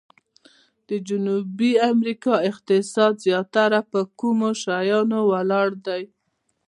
[0.89, 6.03] د جنوبي امریکا اقتصاد زیاتره په کومو شیانو ولاړ دی؟